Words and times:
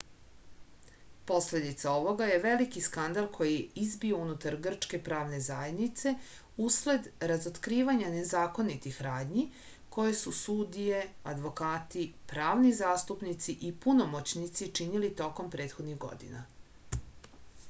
posledica 1.31 1.91
ovoga 1.97 2.27
je 2.29 2.37
veliki 2.43 2.81
skandal 2.85 3.25
koji 3.33 3.57
je 3.57 3.81
izbio 3.81 4.21
unutar 4.27 4.55
grčke 4.67 4.99
pravne 5.09 5.41
zajednice 5.47 6.13
usled 6.67 7.09
razotkrivanja 7.31 8.07
nezakonitih 8.15 8.97
radnji 9.09 9.43
koje 9.97 10.15
su 10.23 10.33
sudije 10.39 11.01
advokati 11.35 12.07
pravni 12.33 12.71
zastupnici 12.81 13.55
i 13.67 13.73
punomoćnici 13.85 14.69
činili 14.81 15.13
tokom 15.23 15.53
prethodnih 15.57 16.01
godina 16.07 16.43